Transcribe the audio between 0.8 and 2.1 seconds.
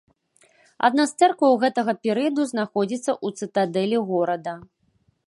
Адна з цэркваў гэтага